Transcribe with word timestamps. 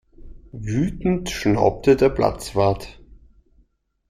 Wütend 0.53 1.29
schnaubte 1.29 1.95
der 1.95 2.09
Platzwart. 2.09 2.99